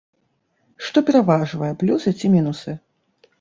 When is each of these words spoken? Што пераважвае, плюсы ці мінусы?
Што 0.85 1.03
пераважвае, 1.09 1.69
плюсы 1.83 2.15
ці 2.19 2.33
мінусы? 2.39 2.77